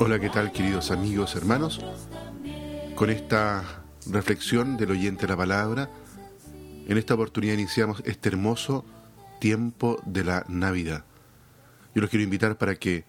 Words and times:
Hola, 0.00 0.20
¿qué 0.20 0.30
tal 0.30 0.52
queridos 0.52 0.92
amigos, 0.92 1.34
hermanos? 1.34 1.80
Con 2.94 3.10
esta 3.10 3.82
reflexión 4.06 4.76
del 4.76 4.92
oyente 4.92 5.22
de 5.22 5.32
la 5.32 5.36
palabra, 5.36 5.90
en 6.86 6.96
esta 6.96 7.14
oportunidad 7.14 7.54
iniciamos 7.54 8.00
este 8.04 8.28
hermoso 8.28 8.84
tiempo 9.40 10.00
de 10.06 10.22
la 10.22 10.44
Navidad. 10.48 11.04
Yo 11.96 12.00
los 12.00 12.10
quiero 12.10 12.22
invitar 12.22 12.56
para 12.58 12.76
que 12.76 13.06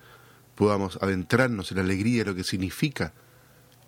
podamos 0.56 0.98
adentrarnos 1.00 1.70
en 1.70 1.78
la 1.78 1.84
alegría 1.84 2.24
de 2.24 2.32
lo 2.32 2.36
que 2.36 2.44
significa 2.44 3.14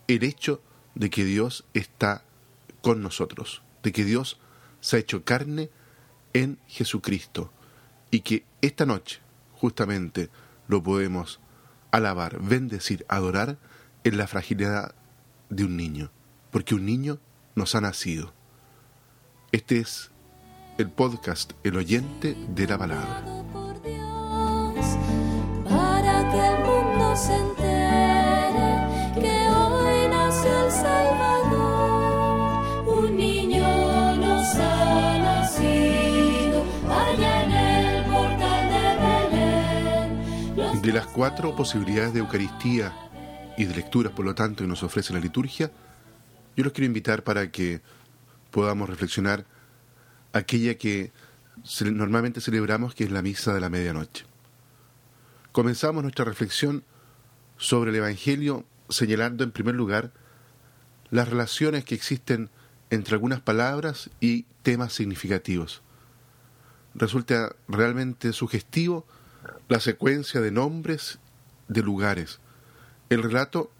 el 0.07 0.23
hecho 0.23 0.61
de 0.93 1.09
que 1.09 1.25
Dios 1.25 1.65
está 1.73 2.23
con 2.83 3.01
nosotros, 3.01 3.63
de 3.81 3.93
que 3.93 4.05
Dios 4.05 4.39
se 4.79 4.97
ha 4.97 4.99
hecho 4.99 5.23
carne 5.23 5.71
en 6.33 6.59
Jesucristo 6.67 7.51
y 8.11 8.19
que 8.19 8.45
esta 8.61 8.85
noche 8.85 9.21
justamente 9.55 10.29
lo 10.67 10.83
podemos 10.83 11.39
alabar, 11.91 12.41
bendecir, 12.41 13.05
adorar 13.07 13.57
en 14.03 14.17
la 14.17 14.27
fragilidad 14.27 14.95
de 15.49 15.65
un 15.65 15.77
niño, 15.77 16.11
porque 16.49 16.75
un 16.75 16.85
niño 16.85 17.19
nos 17.55 17.75
ha 17.75 17.81
nacido. 17.81 18.33
Este 19.51 19.79
es 19.79 20.11
el 20.77 20.89
podcast 20.89 21.53
El 21.63 21.75
oyente 21.75 22.35
de 22.49 22.67
la 22.67 22.77
palabra. 22.77 23.23
Un 32.87 33.17
niño 33.17 33.60
De 40.81 40.91
las 40.91 41.05
cuatro 41.05 41.55
posibilidades 41.55 42.11
de 42.11 42.21
Eucaristía 42.21 42.91
y 43.55 43.65
de 43.65 43.75
lecturas, 43.75 44.13
por 44.13 44.25
lo 44.25 44.33
tanto, 44.33 44.63
que 44.63 44.67
nos 44.67 44.81
ofrece 44.81 45.13
la 45.13 45.19
liturgia, 45.19 45.71
yo 46.55 46.63
los 46.63 46.73
quiero 46.73 46.87
invitar 46.87 47.23
para 47.23 47.51
que 47.51 47.81
podamos 48.49 48.89
reflexionar 48.89 49.45
aquella 50.33 50.79
que 50.79 51.11
normalmente 51.85 52.41
celebramos, 52.41 52.95
que 52.95 53.03
es 53.03 53.11
la 53.11 53.21
misa 53.21 53.53
de 53.53 53.59
la 53.59 53.69
medianoche. 53.69 54.25
Comenzamos 55.51 56.01
nuestra 56.01 56.25
reflexión 56.25 56.83
sobre 57.57 57.91
el 57.91 57.97
Evangelio 57.97 58.65
señalando 58.89 59.43
en 59.43 59.51
primer 59.51 59.75
lugar 59.75 60.11
las 61.11 61.29
relaciones 61.29 61.85
que 61.85 61.93
existen 61.93 62.49
entre 62.89 63.13
algunas 63.13 63.39
palabras 63.39 64.09
y 64.19 64.47
temas 64.63 64.93
significativos. 64.93 65.83
Resulta 66.95 67.55
realmente 67.67 68.33
sugestivo 68.33 69.05
la 69.67 69.79
secuencia 69.79 70.41
de 70.41 70.51
nombres 70.51 71.19
de 71.67 71.81
lugares. 71.81 72.39
El 73.09 73.23
relato 73.23 73.71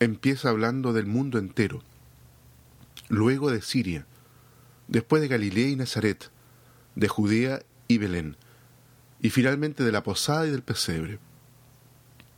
empieza 0.00 0.48
hablando 0.48 0.92
del 0.92 1.06
mundo 1.06 1.38
entero, 1.38 1.82
luego 3.08 3.50
de 3.50 3.62
Siria, 3.62 4.06
después 4.88 5.22
de 5.22 5.28
Galilea 5.28 5.68
y 5.68 5.76
Nazaret, 5.76 6.30
de 6.94 7.08
Judea 7.08 7.62
y 7.88 7.98
Belén, 7.98 8.36
y 9.20 9.30
finalmente 9.30 9.84
de 9.84 9.92
la 9.92 10.02
posada 10.02 10.46
y 10.46 10.50
del 10.50 10.62
pesebre. 10.62 11.18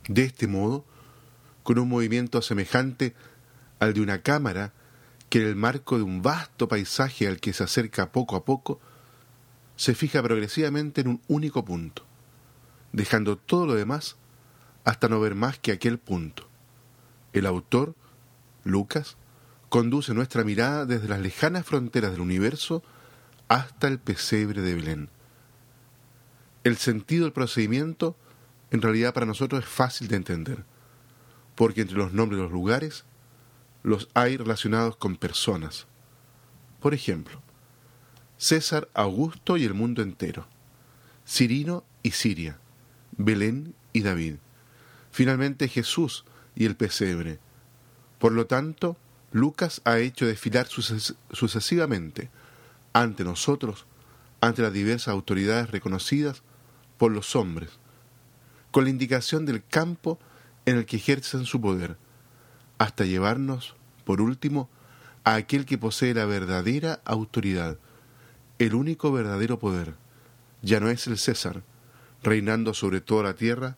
De 0.07 0.23
este 0.23 0.47
modo, 0.47 0.85
con 1.63 1.79
un 1.79 1.89
movimiento 1.89 2.41
semejante 2.41 3.13
al 3.79 3.93
de 3.93 4.01
una 4.01 4.21
cámara 4.21 4.73
que 5.29 5.41
en 5.41 5.47
el 5.47 5.55
marco 5.55 5.97
de 5.97 6.03
un 6.03 6.21
vasto 6.21 6.67
paisaje 6.69 7.27
al 7.27 7.39
que 7.39 7.51
se 7.51 7.63
acerca 7.63 8.11
poco 8.11 8.37
a 8.37 8.45
poco, 8.45 8.79
se 9.75 9.93
fija 9.93 10.23
progresivamente 10.23 11.01
en 11.01 11.09
un 11.09 11.21
único 11.27 11.65
punto, 11.65 12.06
dejando 12.91 13.37
todo 13.37 13.65
lo 13.65 13.75
demás 13.75 14.17
hasta 14.83 15.09
no 15.09 15.19
ver 15.19 15.35
más 15.35 15.59
que 15.59 15.71
aquel 15.71 15.97
punto. 15.97 16.47
El 17.33 17.45
autor, 17.45 17.95
Lucas, 18.63 19.17
conduce 19.69 20.13
nuestra 20.13 20.43
mirada 20.43 20.85
desde 20.85 21.09
las 21.09 21.19
lejanas 21.19 21.65
fronteras 21.65 22.11
del 22.11 22.21
universo 22.21 22.83
hasta 23.47 23.87
el 23.87 23.99
pesebre 23.99 24.61
de 24.61 24.75
Belén. 24.75 25.09
El 26.63 26.77
sentido 26.77 27.23
del 27.25 27.33
procedimiento 27.33 28.15
en 28.71 28.81
realidad 28.81 29.13
para 29.13 29.25
nosotros 29.25 29.63
es 29.63 29.69
fácil 29.69 30.07
de 30.07 30.17
entender, 30.17 30.65
porque 31.55 31.81
entre 31.81 31.97
los 31.97 32.13
nombres 32.13 32.37
de 32.37 32.43
los 32.43 32.51
lugares 32.51 33.05
los 33.83 34.09
hay 34.13 34.37
relacionados 34.37 34.97
con 34.97 35.15
personas. 35.15 35.87
Por 36.81 36.93
ejemplo, 36.93 37.41
César 38.37 38.89
Augusto 38.93 39.57
y 39.57 39.63
el 39.63 39.73
mundo 39.73 40.01
entero, 40.01 40.45
Cirino 41.25 41.83
y 42.03 42.11
Siria, 42.11 42.59
Belén 43.17 43.73
y 43.93 44.01
David, 44.01 44.35
finalmente 45.11 45.67
Jesús 45.67 46.25
y 46.55 46.65
el 46.65 46.75
pesebre. 46.75 47.39
Por 48.19 48.31
lo 48.31 48.45
tanto, 48.47 48.97
Lucas 49.31 49.81
ha 49.85 49.99
hecho 49.99 50.25
desfilar 50.25 50.67
suces- 50.67 51.15
sucesivamente 51.31 52.29
ante 52.93 53.23
nosotros, 53.23 53.85
ante 54.41 54.61
las 54.61 54.73
diversas 54.73 55.09
autoridades 55.09 55.71
reconocidas 55.71 56.43
por 56.97 57.11
los 57.11 57.35
hombres, 57.35 57.69
con 58.71 58.83
la 58.83 58.89
indicación 58.89 59.45
del 59.45 59.63
campo 59.65 60.19
en 60.65 60.77
el 60.77 60.85
que 60.85 60.97
ejercen 60.97 61.45
su 61.45 61.61
poder, 61.61 61.97
hasta 62.77 63.05
llevarnos, 63.05 63.75
por 64.05 64.21
último, 64.21 64.69
a 65.23 65.35
aquel 65.35 65.65
que 65.65 65.77
posee 65.77 66.13
la 66.13 66.25
verdadera 66.25 67.01
autoridad, 67.05 67.77
el 68.59 68.75
único 68.75 69.11
verdadero 69.11 69.59
poder. 69.59 69.95
Ya 70.61 70.79
no 70.79 70.89
es 70.89 71.07
el 71.07 71.17
César, 71.17 71.63
reinando 72.23 72.73
sobre 72.73 73.01
toda 73.01 73.23
la 73.23 73.33
tierra, 73.33 73.77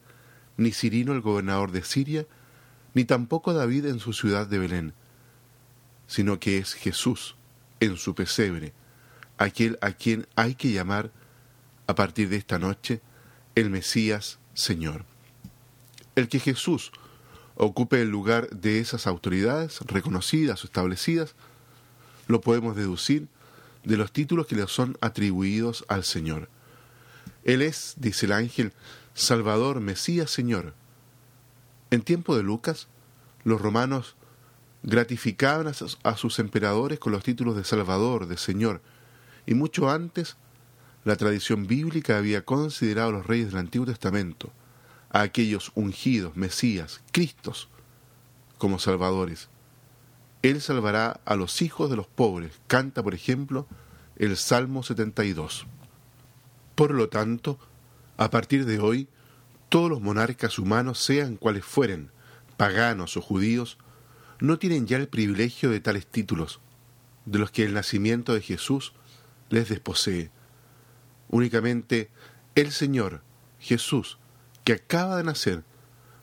ni 0.58 0.72
Cirino 0.72 1.14
el 1.14 1.22
gobernador 1.22 1.72
de 1.72 1.84
Siria, 1.84 2.26
ni 2.94 3.06
tampoco 3.06 3.54
David 3.54 3.86
en 3.86 4.00
su 4.00 4.14
ciudad 4.14 4.48
de 4.48 4.60
Belén, 4.60 4.94
sino 6.08 6.40
que 6.40 6.58
es 6.58 6.74
Jesús 6.74 7.36
en 7.80 7.98
su 7.98 8.16
pesebre, 8.16 8.74
aquel 9.38 9.78
a 9.82 9.92
quien 9.92 10.28
hay 10.36 10.56
que 10.56 10.72
llamar 10.72 11.12
a 11.88 11.96
partir 11.96 12.30
de 12.30 12.38
esta 12.38 12.60
noche 12.60 13.02
el 13.56 13.70
Mesías 13.70 14.40
Señor. 14.54 15.06
El 16.16 16.28
que 16.28 16.40
Jesús 16.40 16.92
ocupe 17.56 18.02
el 18.02 18.10
lugar 18.10 18.50
de 18.50 18.80
esas 18.80 19.08
autoridades 19.08 19.80
reconocidas 19.82 20.64
o 20.64 20.68
establecidas, 20.68 21.36
lo 22.28 22.42
podemos 22.42 22.76
deducir 22.76 23.28
de 23.84 23.98
los 23.98 24.12
títulos 24.12 24.48
que 24.48 24.56
le 24.56 24.68
son 24.68 24.98
atribuidos 25.02 25.86
al 25.88 26.04
Señor. 26.04 26.50
Él 27.44 27.62
es, 27.62 27.96
dice 27.98 28.26
el 28.26 28.34
ángel, 28.34 28.74
Salvador, 29.14 29.80
Mesías, 29.82 30.30
Señor. 30.30 30.74
En 31.92 32.02
tiempo 32.02 32.36
de 32.36 32.44
Lucas, 32.44 32.88
los 33.44 33.62
romanos 33.62 34.16
gratificaban 34.84 35.68
a 35.68 36.16
sus, 36.16 36.40
emperadores 36.40 37.00
con 37.00 37.12
los 37.12 37.24
títulos 37.24 37.56
de 37.56 37.64
Salvador, 37.64 38.28
de 38.28 38.38
Señor, 38.38 38.82
y 39.46 39.56
mucho 39.56 39.90
antes 39.90 40.38
la 41.04 41.16
tradición 41.16 41.68
bíblica 41.68 42.18
había 42.18 42.46
considerado 42.46 43.10
a 43.10 43.14
los 43.14 43.28
reyes 43.28 43.48
del 43.48 43.58
Antiguo 43.58 43.88
Testamento, 43.88 44.52
a 45.10 45.22
aquellos 45.22 45.72
ungidos, 45.76 46.36
Mesías, 46.36 47.02
Cristos, 47.12 47.68
como 48.58 48.80
salvadores. 48.80 49.50
Él 50.42 50.62
salvará 50.62 51.20
a 51.26 51.36
los 51.36 51.62
hijos 51.62 51.90
de 51.90 51.96
los 51.96 52.08
pobres, 52.08 52.60
canta, 52.68 53.02
por 53.04 53.14
ejemplo, 53.14 53.68
el 54.18 54.38
Salmo 54.38 54.84
72. 54.84 55.66
Por 56.80 56.92
lo 56.92 57.10
tanto, 57.10 57.60
a 58.16 58.30
partir 58.30 58.64
de 58.64 58.80
hoy, 58.80 59.10
todos 59.68 59.90
los 59.90 60.00
monarcas 60.00 60.58
humanos, 60.58 60.98
sean 61.00 61.36
cuales 61.36 61.66
fueren, 61.66 62.10
paganos 62.56 63.18
o 63.18 63.22
judíos, 63.22 63.78
no 64.40 64.60
tienen 64.60 64.88
ya 64.88 64.96
el 64.96 65.10
privilegio 65.10 65.72
de 65.72 65.81
tales 65.81 66.08
títulos, 66.08 66.62
de 67.26 67.38
los 67.38 67.52
que 67.52 67.66
el 67.66 67.74
nacimiento 67.74 68.34
de 68.34 68.40
Jesús 68.40 68.94
les 69.50 69.68
desposee. 69.68 70.31
Únicamente 71.28 72.12
el 72.56 72.72
Señor, 72.72 73.24
Jesús, 73.60 74.18
que 74.64 74.72
acaba 74.72 75.18
de 75.18 75.25
nacer, 75.25 75.66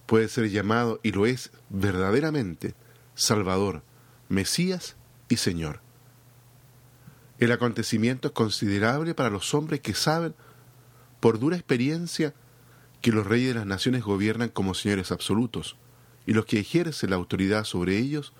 puede 0.06 0.26
ser 0.29 0.49
llamado, 0.49 1.00
y 1.02 1.12
lo 1.12 1.26
es 1.26 1.50
verdaderamente, 1.69 2.75
Salvador, 3.14 3.82
Mesías 4.31 4.97
y 5.29 5.37
Señor. 5.37 5.86
El 7.38 7.53
acontecimiento 7.53 8.29
es 8.29 8.35
considerable 8.35 9.15
para 9.15 9.31
los 9.31 9.53
hombres 9.55 9.81
que 9.81 9.94
saben, 9.94 10.35
por 11.21 11.38
dura 11.38 11.56
experiencia, 11.56 12.35
que 13.03 13.12
los 13.12 13.27
reyes 13.27 13.49
de 13.49 13.55
las 13.55 13.67
naciones 13.67 14.03
gobiernan 14.03 14.49
como 14.49 14.75
señores 14.75 15.12
absolutos, 15.12 15.77
y 16.27 16.33
los 16.33 16.47
que 16.47 16.61
ejercen 16.61 17.11
la 17.11 17.17
autoridad 17.17 17.65
sobre 17.65 17.99
ellos 17.99 18.33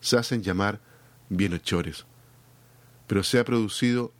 se 0.00 0.16
hacen 0.16 0.42
llamar 0.42 0.80
bienhechores. 1.28 2.06
Pero 3.06 3.22
se 3.22 3.38
ha 3.38 3.44
producido 3.44 4.12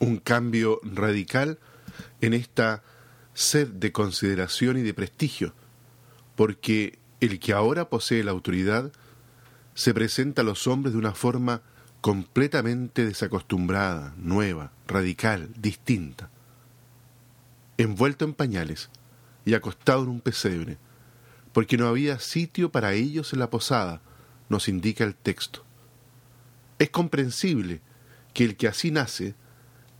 un 0.00 0.18
cambio 0.18 0.80
radical 0.82 1.58
en 2.20 2.34
esta 2.34 2.82
sed 3.34 3.68
de 3.68 3.92
consideración 3.92 4.78
y 4.78 4.82
de 4.82 4.94
prestigio, 4.94 5.54
porque 6.36 6.98
el 7.20 7.38
que 7.38 7.52
ahora 7.52 7.88
posee 7.88 8.24
la 8.24 8.30
autoridad 8.30 8.92
se 9.74 9.94
presenta 9.94 10.42
a 10.42 10.44
los 10.44 10.66
hombres 10.66 10.92
de 10.92 10.98
una 10.98 11.12
forma 11.12 11.62
completamente 12.00 13.04
desacostumbrada, 13.04 14.14
nueva, 14.16 14.72
radical, 14.86 15.50
distinta. 15.58 16.30
Envuelto 17.76 18.24
en 18.24 18.34
pañales 18.34 18.90
y 19.44 19.54
acostado 19.54 20.02
en 20.04 20.08
un 20.08 20.20
pesebre, 20.20 20.78
porque 21.52 21.76
no 21.76 21.88
había 21.88 22.18
sitio 22.18 22.70
para 22.70 22.92
ellos 22.92 23.32
en 23.32 23.40
la 23.40 23.50
posada, 23.50 24.00
nos 24.48 24.68
indica 24.68 25.04
el 25.04 25.14
texto. 25.14 25.64
Es 26.78 26.90
comprensible 26.90 27.80
que 28.32 28.44
el 28.44 28.56
que 28.56 28.68
así 28.68 28.90
nace, 28.90 29.34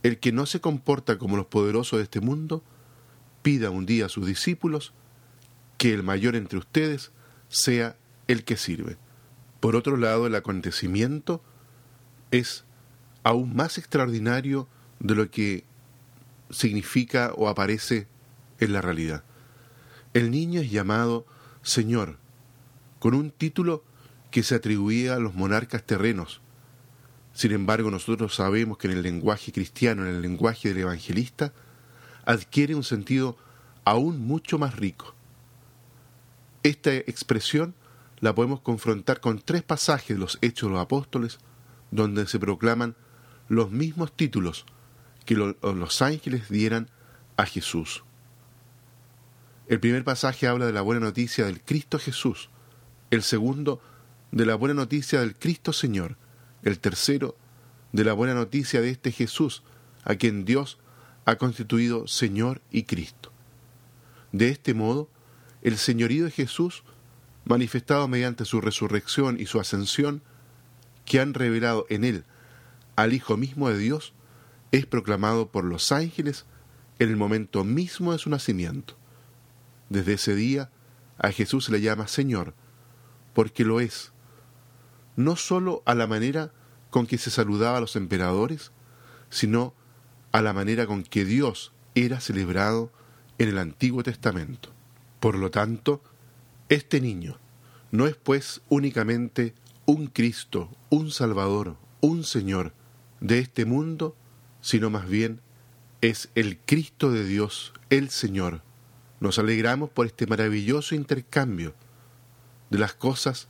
el 0.03 0.19
que 0.19 0.31
no 0.31 0.45
se 0.45 0.61
comporta 0.61 1.17
como 1.17 1.35
los 1.35 1.47
poderosos 1.47 1.97
de 1.99 2.03
este 2.03 2.21
mundo, 2.21 2.63
pida 3.41 3.69
un 3.69 3.85
día 3.85 4.05
a 4.05 4.09
sus 4.09 4.25
discípulos 4.25 4.93
que 5.77 5.93
el 5.93 6.03
mayor 6.03 6.35
entre 6.35 6.59
ustedes 6.59 7.11
sea 7.49 7.97
el 8.27 8.43
que 8.43 8.57
sirve. 8.57 8.97
Por 9.59 9.75
otro 9.75 9.97
lado, 9.97 10.27
el 10.27 10.35
acontecimiento 10.35 11.41
es 12.31 12.65
aún 13.23 13.55
más 13.55 13.77
extraordinario 13.77 14.67
de 14.99 15.15
lo 15.15 15.29
que 15.29 15.63
significa 16.49 17.31
o 17.35 17.47
aparece 17.47 18.07
en 18.59 18.73
la 18.73 18.81
realidad. 18.81 19.23
El 20.13 20.31
niño 20.31 20.61
es 20.61 20.71
llamado 20.71 21.25
Señor, 21.61 22.17
con 22.99 23.13
un 23.13 23.31
título 23.31 23.83
que 24.31 24.43
se 24.43 24.55
atribuía 24.55 25.15
a 25.15 25.19
los 25.19 25.35
monarcas 25.35 25.83
terrenos. 25.83 26.41
Sin 27.33 27.51
embargo, 27.51 27.91
nosotros 27.91 28.35
sabemos 28.35 28.77
que 28.77 28.87
en 28.87 28.93
el 28.93 29.03
lenguaje 29.03 29.51
cristiano, 29.51 30.03
en 30.03 30.15
el 30.15 30.21
lenguaje 30.21 30.69
del 30.69 30.79
evangelista, 30.79 31.53
adquiere 32.25 32.75
un 32.75 32.83
sentido 32.83 33.37
aún 33.85 34.19
mucho 34.19 34.59
más 34.59 34.75
rico. 34.75 35.15
Esta 36.63 36.93
expresión 36.93 37.73
la 38.19 38.35
podemos 38.35 38.59
confrontar 38.59 39.21
con 39.21 39.39
tres 39.39 39.63
pasajes 39.63 40.09
de 40.09 40.19
los 40.19 40.37
Hechos 40.41 40.69
de 40.69 40.73
los 40.73 40.83
Apóstoles, 40.83 41.39
donde 41.91 42.27
se 42.27 42.39
proclaman 42.39 42.95
los 43.47 43.71
mismos 43.71 44.15
títulos 44.15 44.65
que 45.25 45.35
los 45.35 46.01
ángeles 46.01 46.49
dieran 46.49 46.89
a 47.37 47.45
Jesús. 47.45 48.03
El 49.67 49.79
primer 49.79 50.03
pasaje 50.03 50.47
habla 50.47 50.65
de 50.65 50.73
la 50.73 50.81
buena 50.81 51.01
noticia 51.01 51.45
del 51.45 51.61
Cristo 51.61 51.99
Jesús, 51.99 52.49
el 53.11 53.21
segundo 53.21 53.81
de 54.31 54.45
la 54.45 54.55
buena 54.55 54.73
noticia 54.73 55.19
del 55.19 55.35
Cristo 55.35 55.73
Señor, 55.73 56.17
el 56.63 56.79
tercero 56.79 57.35
de 57.91 58.03
la 58.03 58.13
buena 58.13 58.33
noticia 58.33 58.81
de 58.81 58.89
este 58.89 59.11
Jesús, 59.11 59.63
a 60.03 60.15
quien 60.15 60.45
Dios 60.45 60.79
ha 61.25 61.35
constituido 61.35 62.07
Señor 62.07 62.61
y 62.71 62.83
Cristo. 62.83 63.31
De 64.31 64.49
este 64.49 64.73
modo, 64.73 65.09
el 65.61 65.77
señorío 65.77 66.25
de 66.25 66.31
Jesús, 66.31 66.83
manifestado 67.45 68.07
mediante 68.07 68.45
su 68.45 68.61
resurrección 68.61 69.39
y 69.39 69.45
su 69.45 69.59
ascensión, 69.59 70.21
que 71.09 71.19
han 71.19 71.33
revelado 71.33 71.87
en 71.89 72.05
él 72.05 72.23
al 72.95 73.13
Hijo 73.13 73.35
mismo 73.35 73.67
de 73.69 73.77
Dios, 73.77 74.13
es 74.71 74.85
proclamado 74.85 75.49
por 75.49 75.63
los 75.63 75.91
ángeles 75.91 76.45
en 76.99 77.09
el 77.09 77.17
momento 77.17 77.63
mismo 77.63 78.11
de 78.11 78.19
su 78.19 78.29
nacimiento. 78.29 78.95
Desde 79.89 80.13
ese 80.13 80.35
día 80.35 80.69
a 81.17 81.31
Jesús 81.31 81.65
se 81.65 81.71
le 81.71 81.81
llama 81.81 82.07
Señor, 82.07 82.53
porque 83.33 83.65
lo 83.65 83.79
es, 83.79 84.11
no 85.15 85.35
sólo 85.35 85.81
a 85.85 85.95
la 85.95 86.05
manera 86.05 86.51
con 86.91 87.07
que 87.07 87.17
se 87.17 87.31
saludaba 87.31 87.79
a 87.79 87.81
los 87.81 87.95
emperadores, 87.95 88.71
sino 89.31 89.73
a 90.31 90.43
la 90.43 90.53
manera 90.53 90.85
con 90.85 91.03
que 91.03 91.25
Dios 91.25 91.73
era 91.95 92.19
celebrado 92.19 92.91
en 93.39 93.49
el 93.49 93.57
Antiguo 93.57 94.03
Testamento. 94.03 94.69
Por 95.19 95.35
lo 95.35 95.49
tanto, 95.49 96.03
este 96.69 97.01
niño 97.01 97.39
no 97.91 98.05
es 98.05 98.15
pues 98.15 98.61
únicamente 98.69 99.55
un 99.89 100.05
Cristo, 100.05 100.69
un 100.91 101.09
Salvador, 101.09 101.75
un 101.99 102.23
Señor 102.23 102.73
de 103.21 103.39
este 103.39 103.65
mundo, 103.65 104.15
sino 104.61 104.91
más 104.91 105.09
bien 105.09 105.41
es 106.01 106.29
el 106.35 106.59
Cristo 106.59 107.11
de 107.11 107.25
Dios, 107.25 107.73
el 107.89 108.11
Señor, 108.11 108.61
nos 109.19 109.39
alegramos 109.39 109.89
por 109.89 110.05
este 110.05 110.27
maravilloso 110.27 110.93
intercambio 110.93 111.73
de 112.69 112.77
las 112.77 112.93
cosas 112.93 113.47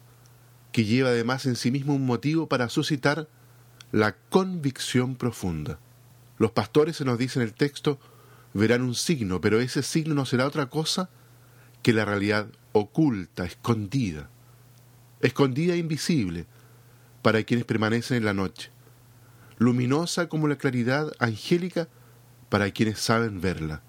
que 0.72 0.86
lleva 0.86 1.10
además 1.10 1.46
en 1.46 1.58
sí 1.58 1.72
mismo 1.72 1.94
un 1.94 2.06
motivo 2.06 2.48
para 2.48 2.70
suscitar 2.70 3.28
la 3.92 4.16
convicción 4.30 5.18
profunda. 5.18 5.78
Los 6.38 6.52
pastores, 6.52 6.96
se 6.96 7.04
nos 7.04 7.18
dice 7.18 7.40
en 7.40 7.48
el 7.48 7.54
texto, 7.54 8.00
verán 8.54 8.84
un 8.84 8.96
signo, 8.96 9.42
pero 9.42 9.60
ese 9.60 9.84
signo 9.84 10.16
no 10.16 10.26
será 10.26 10.48
otra 10.48 10.70
cosa 10.70 11.10
que 11.84 11.92
la 11.92 12.06
realidad 12.06 12.48
oculta, 12.72 13.44
escondida, 13.44 14.30
escondida 15.22 15.74
e 15.74 15.78
invisible 15.78 16.46
para 17.22 17.44
quienes 17.44 17.66
permanecen 17.66 18.18
en 18.18 18.26
la 18.26 18.34
noche, 18.34 18.72
luminosa 19.58 20.30
como 20.30 20.48
la 20.48 20.58
claridad 20.58 21.12
angélica 21.20 21.88
para 22.50 22.72
quienes 22.72 23.00
saben 23.00 23.42
verla. 23.42 23.82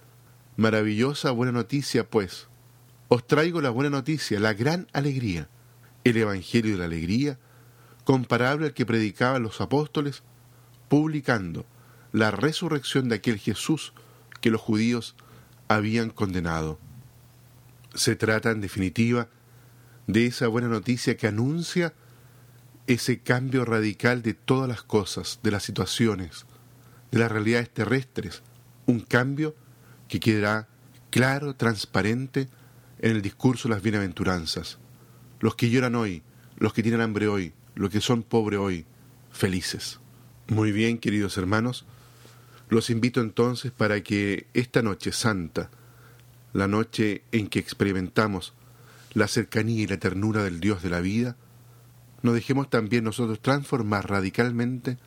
Maravillosa 0.57 1.31
buena 1.31 1.53
noticia, 1.53 2.09
pues. 2.09 2.49
Os 3.09 3.27
traigo 3.27 3.61
la 3.61 3.71
buena 3.71 3.91
noticia, 3.91 4.39
la 4.39 4.55
gran 4.55 4.87
alegría, 4.93 5.49
el 6.05 6.17
Evangelio 6.17 6.73
de 6.73 6.79
la 6.79 6.85
alegría, 6.85 7.39
comparable 8.05 8.67
al 8.67 8.75
que 8.75 8.87
predicaban 8.87 9.43
los 9.43 9.61
apóstoles, 9.61 10.23
publicando 10.89 11.67
la 12.13 12.31
resurrección 12.31 13.09
de 13.09 13.17
aquel 13.17 13.39
Jesús 13.39 13.93
que 14.41 14.51
los 14.51 14.61
judíos 14.61 15.15
habían 15.69 16.11
condenado. 16.11 16.79
Se 17.95 18.17
trata, 18.17 18.51
en 18.51 18.61
definitiva, 18.61 19.29
de 20.13 20.27
esa 20.27 20.49
buena 20.49 20.69
noticia 20.69 21.17
que 21.17 21.27
anuncia 21.27 21.93
ese 22.87 23.21
cambio 23.21 23.65
radical 23.65 24.23
de 24.23 24.35
todas 24.35 24.69
las 24.69 24.83
cosas, 24.83 25.39
de 25.43 25.51
las 25.51 25.63
situaciones, 25.63 26.47
de 27.11 27.19
las 27.19 27.31
realidades 27.31 27.71
terrestres, 27.71 28.43
un 28.87 29.01
cambio 29.01 29.55
que 30.09 30.19
quedará 30.19 30.69
claro, 31.11 31.55
transparente 31.55 32.49
en 32.99 33.13
el 33.13 33.23
discurso 33.23 33.69
de 33.69 33.75
las 33.75 33.83
bienaventuranzas. 33.83 34.79
Los 35.39 35.55
que 35.55 35.71
lloran 35.71 35.95
hoy, 35.95 36.23
los 36.57 36.73
que 36.73 36.83
tienen 36.83 37.01
hambre 37.01 37.29
hoy, 37.29 37.53
los 37.75 37.91
que 37.91 38.01
son 38.01 38.23
pobres 38.23 38.59
hoy, 38.59 38.87
felices. 39.31 40.01
Muy 40.49 40.73
bien, 40.73 40.99
queridos 40.99 41.39
hermanos, 41.39 41.87
los 42.69 42.91
invito 42.91 43.21
entonces 43.21 43.71
para 43.71 44.03
que 44.03 44.47
esta 44.55 44.83
noche 44.83 45.13
santa, 45.13 45.71
la 46.53 46.67
noche 46.67 47.23
en 47.31 47.49
que 47.49 47.61
experimentamos 47.61 48.55
la 49.13 49.29
cercanía 49.29 49.83
y 49.83 49.87
la 49.87 49.99
ternura 49.99 50.43
del 50.43 50.61
Dios 50.61 50.83
de 50.83 50.91
la 50.91 51.01
vida, 51.01 51.37
nos 52.23 52.35
dejemos 52.35 52.69
también 52.69 53.05
nosotros 53.05 53.41
transformar 53.41 54.09
radicalmente 54.09 54.99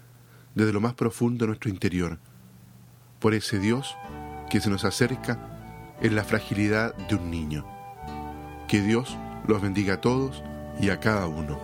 desde 0.55 0.74
lo 0.74 0.81
más 0.81 0.93
profundo 0.93 1.43
de 1.43 1.48
nuestro 1.48 1.69
interior 1.69 2.19
por 3.19 3.33
ese 3.33 3.57
Dios 3.60 3.95
que 4.50 4.60
se 4.60 4.69
nos 4.69 4.83
acerca 4.83 5.95
en 6.01 6.15
la 6.15 6.25
fragilidad 6.25 6.93
de 7.07 7.15
un 7.15 7.31
niño. 7.31 7.65
Que 8.67 8.81
Dios 8.81 9.17
los 9.48 9.62
bendiga 9.62 9.95
a 9.95 10.01
todos 10.01 10.43
y 10.79 10.89
a 10.89 11.00
cada 11.00 11.27
uno. 11.27 11.57